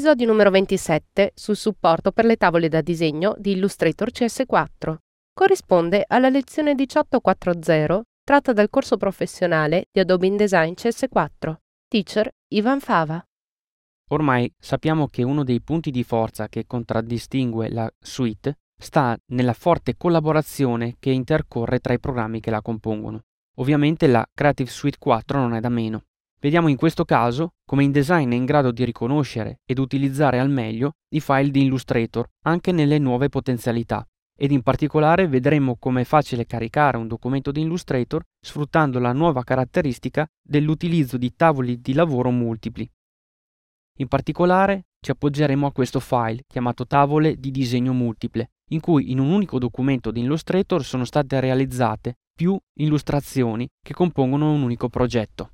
[0.00, 4.96] Episodio numero 27 sul supporto per le tavole da disegno di Illustrator CS4.
[5.34, 11.54] Corrisponde alla lezione 1840 tratta dal corso professionale di Adobe InDesign CS4.
[11.86, 13.22] Teacher Ivan Fava.
[14.08, 19.98] Ormai sappiamo che uno dei punti di forza che contraddistingue la suite sta nella forte
[19.98, 23.20] collaborazione che intercorre tra i programmi che la compongono.
[23.56, 26.04] Ovviamente la Creative Suite 4 non è da meno.
[26.42, 30.92] Vediamo in questo caso come InDesign è in grado di riconoscere ed utilizzare al meglio
[31.10, 36.46] i file di Illustrator anche nelle nuove potenzialità ed in particolare vedremo come è facile
[36.46, 42.90] caricare un documento di Illustrator sfruttando la nuova caratteristica dell'utilizzo di tavoli di lavoro multipli.
[43.98, 49.18] In particolare ci appoggeremo a questo file chiamato tavole di disegno multiple, in cui in
[49.18, 55.50] un unico documento di Illustrator sono state realizzate più illustrazioni che compongono un unico progetto.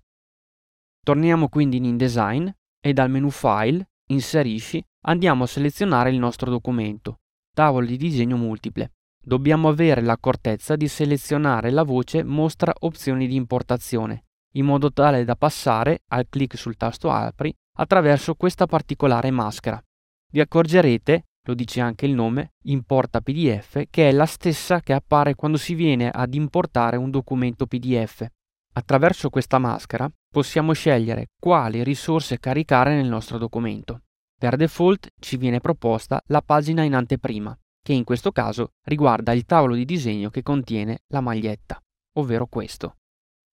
[1.06, 2.48] Torniamo quindi in InDesign
[2.80, 7.20] e dal menu File, Inserisci, andiamo a selezionare il nostro documento,
[7.54, 8.90] tavolo di disegno multiple.
[9.24, 15.36] Dobbiamo avere l'accortezza di selezionare la voce Mostra opzioni di importazione, in modo tale da
[15.36, 19.80] passare al clic sul tasto Apri attraverso questa particolare maschera.
[20.32, 25.36] Vi accorgerete, lo dice anche il nome, Importa PDF, che è la stessa che appare
[25.36, 28.26] quando si viene ad importare un documento PDF.
[28.76, 34.02] Attraverso questa maschera possiamo scegliere quali risorse caricare nel nostro documento.
[34.38, 39.46] Per default ci viene proposta la pagina in anteprima, che in questo caso riguarda il
[39.46, 41.80] tavolo di disegno che contiene la maglietta,
[42.18, 42.96] ovvero questo.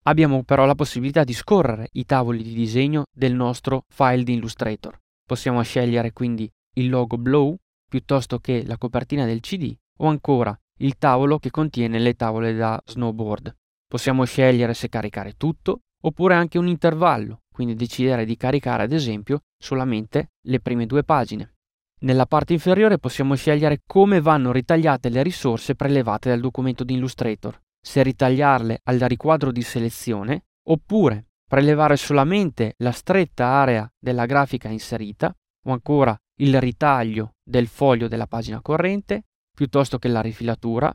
[0.04, 4.96] Abbiamo però la possibilità di scorrere i tavoli di disegno del nostro file di Illustrator.
[5.26, 7.56] Possiamo scegliere quindi il logo Blow
[7.90, 12.80] piuttosto che la copertina del CD o ancora il tavolo che contiene le tavole da
[12.84, 13.56] snowboard.
[13.88, 19.44] Possiamo scegliere se caricare tutto oppure anche un intervallo, quindi decidere di caricare ad esempio
[19.56, 21.54] solamente le prime due pagine.
[22.00, 27.58] Nella parte inferiore possiamo scegliere come vanno ritagliate le risorse prelevate dal documento di Illustrator,
[27.80, 35.34] se ritagliarle al riquadro di selezione oppure prelevare solamente la stretta area della grafica inserita
[35.66, 40.94] o ancora il ritaglio del foglio della pagina corrente piuttosto che la rifilatura,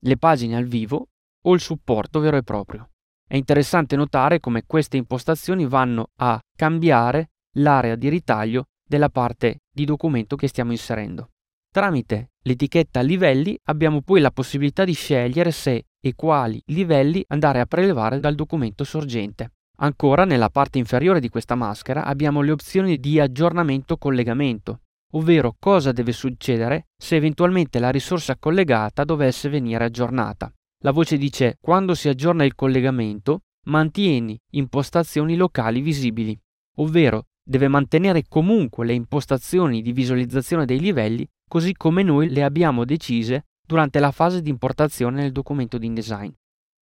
[0.00, 1.10] le pagine al vivo
[1.46, 2.90] o il supporto vero e proprio.
[3.26, 9.84] È interessante notare come queste impostazioni vanno a cambiare l'area di ritaglio della parte di
[9.84, 11.30] documento che stiamo inserendo.
[11.70, 17.66] Tramite l'etichetta livelli abbiamo poi la possibilità di scegliere se e quali livelli andare a
[17.66, 19.52] prelevare dal documento sorgente.
[19.78, 24.82] Ancora nella parte inferiore di questa maschera abbiamo le opzioni di aggiornamento collegamento,
[25.14, 30.52] ovvero cosa deve succedere se eventualmente la risorsa collegata dovesse venire aggiornata.
[30.84, 36.38] La voce dice quando si aggiorna il collegamento, mantieni impostazioni locali visibili,
[36.76, 42.84] ovvero deve mantenere comunque le impostazioni di visualizzazione dei livelli così come noi le abbiamo
[42.84, 46.30] decise durante la fase di importazione nel documento di InDesign.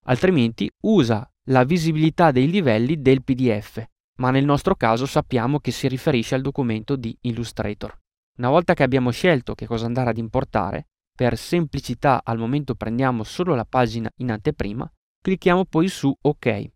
[0.07, 3.85] Altrimenti usa la visibilità dei livelli del PDF,
[4.19, 7.97] ma nel nostro caso sappiamo che si riferisce al documento di Illustrator.
[8.39, 13.23] Una volta che abbiamo scelto che cosa andare ad importare, per semplicità al momento prendiamo
[13.23, 14.91] solo la pagina in anteprima,
[15.21, 16.71] clicchiamo poi su OK.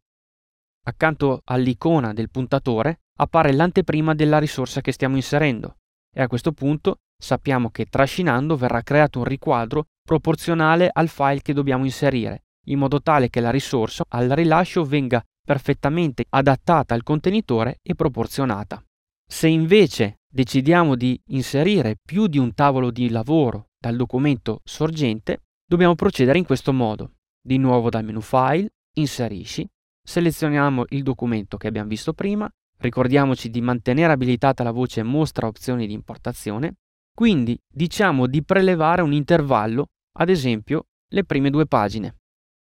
[0.84, 5.78] Accanto all'icona del puntatore appare l'anteprima della risorsa che stiamo inserendo
[6.14, 11.52] e a questo punto sappiamo che trascinando verrà creato un riquadro proporzionale al file che
[11.52, 17.80] dobbiamo inserire, in modo tale che la risorsa al rilascio venga perfettamente adattata al contenitore
[17.82, 18.82] e proporzionata.
[19.28, 25.94] Se invece decidiamo di inserire più di un tavolo di lavoro dal documento sorgente, dobbiamo
[25.94, 27.12] procedere in questo modo.
[27.40, 29.68] Di nuovo dal menu File, Inserisci,
[30.02, 35.86] selezioniamo il documento che abbiamo visto prima, ricordiamoci di mantenere abilitata la voce Mostra opzioni
[35.86, 36.76] di importazione,
[37.14, 39.88] quindi diciamo di prelevare un intervallo,
[40.18, 42.16] ad esempio le prime due pagine.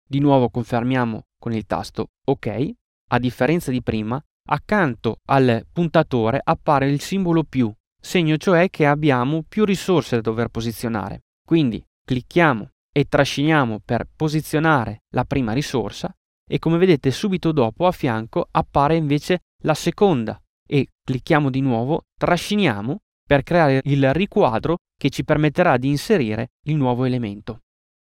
[0.07, 2.71] Di nuovo confermiamo con il tasto OK,
[3.12, 9.44] a differenza di prima, accanto al puntatore appare il simbolo più segno cioè che abbiamo
[9.47, 11.23] più risorse da dover posizionare.
[11.44, 16.12] Quindi clicchiamo e trasciniamo per posizionare la prima risorsa
[16.49, 22.06] e come vedete subito dopo a fianco appare invece la seconda e clicchiamo di nuovo,
[22.19, 27.61] trasciniamo per creare il riquadro che ci permetterà di inserire il nuovo elemento.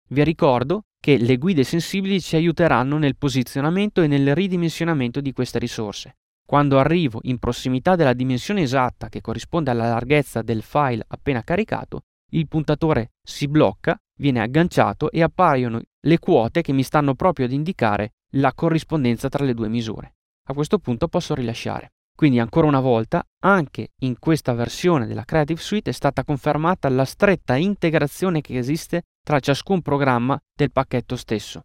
[0.08, 5.58] Vi ricordo che le guide sensibili ci aiuteranno nel posizionamento e nel ridimensionamento di queste
[5.58, 6.16] risorse.
[6.46, 12.02] Quando arrivo in prossimità della dimensione esatta che corrisponde alla larghezza del file appena caricato,
[12.32, 17.52] il puntatore si blocca, viene agganciato e appaiono le quote che mi stanno proprio ad
[17.52, 20.16] indicare la corrispondenza tra le due misure.
[20.48, 21.92] A questo punto posso rilasciare.
[22.14, 27.04] Quindi ancora una volta, anche in questa versione della Creative Suite è stata confermata la
[27.04, 31.64] stretta integrazione che esiste tra ciascun programma del pacchetto stesso.